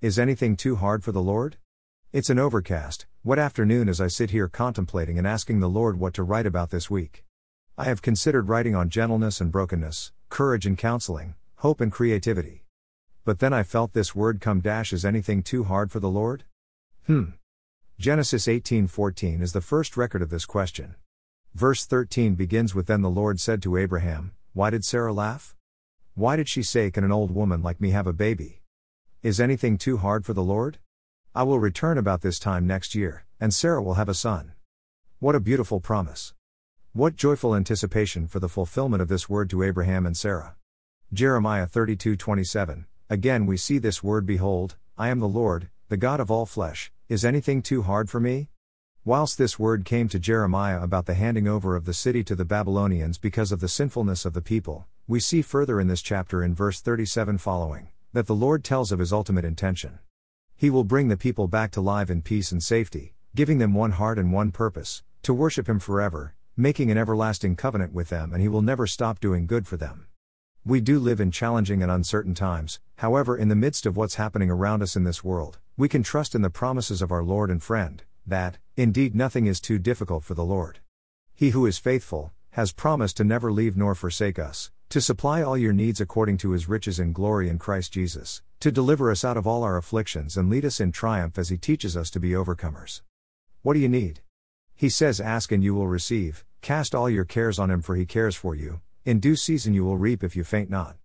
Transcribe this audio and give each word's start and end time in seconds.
Is 0.00 0.18
anything 0.18 0.56
too 0.56 0.76
hard 0.76 1.04
for 1.04 1.12
the 1.12 1.20
Lord? 1.20 1.58
It's 2.10 2.30
an 2.30 2.38
overcast, 2.38 3.04
what 3.22 3.38
afternoon 3.38 3.86
as 3.86 4.00
I 4.00 4.06
sit 4.06 4.30
here 4.30 4.48
contemplating 4.48 5.18
and 5.18 5.26
asking 5.26 5.60
the 5.60 5.68
Lord 5.68 6.00
what 6.00 6.14
to 6.14 6.22
write 6.22 6.46
about 6.46 6.70
this 6.70 6.88
week. 6.88 7.26
I 7.76 7.84
have 7.84 8.00
considered 8.00 8.48
writing 8.48 8.74
on 8.74 8.88
gentleness 8.88 9.42
and 9.42 9.52
brokenness, 9.52 10.12
courage 10.30 10.64
and 10.64 10.78
counseling, 10.78 11.34
hope 11.56 11.82
and 11.82 11.92
creativity. 11.92 12.64
But 13.26 13.40
then 13.40 13.52
I 13.52 13.62
felt 13.62 13.92
this 13.92 14.14
word 14.14 14.40
come 14.40 14.60
dash 14.60 14.94
is 14.94 15.04
anything 15.04 15.42
too 15.42 15.64
hard 15.64 15.92
for 15.92 16.00
the 16.00 16.08
Lord? 16.08 16.44
Hmm. 17.06 17.32
Genesis 17.98 18.48
18:14 18.48 19.42
is 19.42 19.52
the 19.52 19.60
first 19.60 19.98
record 19.98 20.22
of 20.22 20.30
this 20.30 20.46
question. 20.46 20.94
Verse 21.54 21.84
13 21.84 22.36
begins 22.36 22.74
with 22.74 22.86
then 22.86 23.02
the 23.02 23.10
Lord 23.10 23.38
said 23.38 23.60
to 23.64 23.76
Abraham, 23.76 24.32
Why 24.54 24.70
did 24.70 24.82
Sarah 24.82 25.12
laugh? 25.12 25.54
Why 26.14 26.36
did 26.36 26.48
she 26.48 26.62
say 26.62 26.90
can 26.90 27.04
an 27.04 27.12
old 27.12 27.32
woman 27.32 27.60
like 27.60 27.82
me 27.82 27.90
have 27.90 28.06
a 28.06 28.14
baby? 28.14 28.59
Is 29.22 29.38
anything 29.38 29.76
too 29.76 29.98
hard 29.98 30.24
for 30.24 30.32
the 30.32 30.42
Lord? 30.42 30.78
I 31.34 31.42
will 31.42 31.60
return 31.60 31.98
about 31.98 32.22
this 32.22 32.38
time 32.38 32.66
next 32.66 32.94
year, 32.94 33.26
and 33.38 33.52
Sarah 33.52 33.82
will 33.82 34.00
have 34.00 34.08
a 34.08 34.14
son. 34.14 34.52
What 35.18 35.34
a 35.34 35.40
beautiful 35.40 35.78
promise! 35.78 36.32
What 36.94 37.16
joyful 37.16 37.54
anticipation 37.54 38.26
for 38.26 38.40
the 38.40 38.48
fulfillment 38.48 39.02
of 39.02 39.08
this 39.08 39.28
word 39.28 39.50
to 39.50 39.62
Abraham 39.62 40.06
and 40.06 40.16
Sarah. 40.16 40.56
Jeremiah 41.12 41.66
32:27. 41.66 42.86
Again 43.10 43.44
we 43.44 43.58
see 43.58 43.76
this 43.76 44.02
word 44.02 44.24
behold, 44.24 44.76
I 44.96 45.10
am 45.10 45.20
the 45.20 45.28
Lord, 45.28 45.68
the 45.90 45.98
God 45.98 46.20
of 46.20 46.30
all 46.30 46.46
flesh. 46.46 46.90
Is 47.10 47.22
anything 47.22 47.60
too 47.60 47.82
hard 47.82 48.08
for 48.08 48.20
me? 48.20 48.48
Whilst 49.04 49.36
this 49.36 49.58
word 49.58 49.84
came 49.84 50.08
to 50.08 50.18
Jeremiah 50.18 50.82
about 50.82 51.04
the 51.04 51.12
handing 51.12 51.46
over 51.46 51.76
of 51.76 51.84
the 51.84 51.92
city 51.92 52.24
to 52.24 52.34
the 52.34 52.46
Babylonians 52.46 53.18
because 53.18 53.52
of 53.52 53.60
the 53.60 53.68
sinfulness 53.68 54.24
of 54.24 54.32
the 54.32 54.40
people, 54.40 54.86
we 55.06 55.20
see 55.20 55.42
further 55.42 55.78
in 55.78 55.88
this 55.88 56.00
chapter 56.00 56.42
in 56.42 56.54
verse 56.54 56.80
37 56.80 57.36
following 57.36 57.88
that 58.12 58.26
the 58.26 58.34
Lord 58.34 58.64
tells 58.64 58.90
of 58.90 58.98
his 58.98 59.12
ultimate 59.12 59.44
intention. 59.44 60.00
He 60.56 60.68
will 60.68 60.84
bring 60.84 61.08
the 61.08 61.16
people 61.16 61.46
back 61.46 61.70
to 61.72 61.80
live 61.80 62.10
in 62.10 62.22
peace 62.22 62.50
and 62.50 62.62
safety, 62.62 63.14
giving 63.34 63.58
them 63.58 63.72
one 63.72 63.92
heart 63.92 64.18
and 64.18 64.32
one 64.32 64.50
purpose, 64.50 65.02
to 65.22 65.32
worship 65.32 65.68
him 65.68 65.78
forever, 65.78 66.34
making 66.56 66.90
an 66.90 66.98
everlasting 66.98 67.54
covenant 67.54 67.92
with 67.92 68.08
them, 68.08 68.32
and 68.32 68.42
he 68.42 68.48
will 68.48 68.62
never 68.62 68.86
stop 68.86 69.20
doing 69.20 69.46
good 69.46 69.66
for 69.66 69.76
them. 69.76 70.06
We 70.64 70.80
do 70.80 70.98
live 70.98 71.20
in 71.20 71.30
challenging 71.30 71.82
and 71.82 71.90
uncertain 71.90 72.34
times, 72.34 72.80
however, 72.96 73.36
in 73.36 73.48
the 73.48 73.54
midst 73.54 73.86
of 73.86 73.96
what's 73.96 74.16
happening 74.16 74.50
around 74.50 74.82
us 74.82 74.96
in 74.96 75.04
this 75.04 75.24
world, 75.24 75.58
we 75.76 75.88
can 75.88 76.02
trust 76.02 76.34
in 76.34 76.42
the 76.42 76.50
promises 76.50 77.00
of 77.00 77.12
our 77.12 77.22
Lord 77.22 77.50
and 77.50 77.62
friend, 77.62 78.02
that, 78.26 78.58
indeed, 78.76 79.14
nothing 79.14 79.46
is 79.46 79.60
too 79.60 79.78
difficult 79.78 80.24
for 80.24 80.34
the 80.34 80.44
Lord. 80.44 80.80
He 81.32 81.50
who 81.50 81.64
is 81.64 81.78
faithful, 81.78 82.32
has 82.50 82.72
promised 82.72 83.16
to 83.16 83.24
never 83.24 83.52
leave 83.52 83.76
nor 83.76 83.94
forsake 83.94 84.38
us, 84.38 84.70
to 84.90 85.00
supply 85.00 85.40
all 85.40 85.56
your 85.56 85.72
needs 85.72 86.00
according 86.00 86.36
to 86.36 86.50
his 86.50 86.68
riches 86.68 86.98
in 86.98 87.12
glory 87.12 87.48
in 87.48 87.60
Christ 87.60 87.92
Jesus, 87.92 88.42
to 88.58 88.72
deliver 88.72 89.08
us 89.08 89.24
out 89.24 89.36
of 89.36 89.46
all 89.46 89.62
our 89.62 89.76
afflictions 89.76 90.36
and 90.36 90.50
lead 90.50 90.64
us 90.64 90.80
in 90.80 90.90
triumph 90.90 91.38
as 91.38 91.48
he 91.48 91.56
teaches 91.56 91.96
us 91.96 92.10
to 92.10 92.18
be 92.18 92.30
overcomers. 92.30 93.02
What 93.62 93.74
do 93.74 93.78
you 93.78 93.88
need? 93.88 94.20
He 94.74 94.88
says, 94.88 95.20
Ask 95.20 95.52
and 95.52 95.62
you 95.62 95.74
will 95.74 95.86
receive, 95.86 96.44
cast 96.60 96.92
all 96.92 97.08
your 97.08 97.24
cares 97.24 97.56
on 97.58 97.70
him 97.70 97.82
for 97.82 97.94
he 97.94 98.04
cares 98.04 98.34
for 98.34 98.56
you, 98.56 98.80
in 99.04 99.20
due 99.20 99.36
season 99.36 99.74
you 99.74 99.84
will 99.84 99.96
reap 99.96 100.24
if 100.24 100.34
you 100.34 100.42
faint 100.42 100.70
not. 100.70 100.96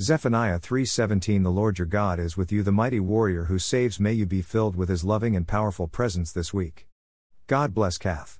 Zephaniah 0.00 0.58
3:17 0.58 1.42
The 1.42 1.50
Lord 1.50 1.78
your 1.78 1.86
God 1.86 2.18
is 2.18 2.36
with 2.36 2.50
you 2.50 2.62
the 2.62 2.72
mighty 2.72 3.00
warrior 3.00 3.44
who 3.44 3.58
saves 3.58 4.00
may 4.00 4.12
you 4.12 4.26
be 4.26 4.40
filled 4.40 4.74
with 4.76 4.88
his 4.88 5.04
loving 5.04 5.36
and 5.36 5.46
powerful 5.46 5.86
presence 5.86 6.32
this 6.32 6.54
week. 6.54 6.86
God 7.46 7.74
bless 7.74 7.98
Kath. 7.98 8.36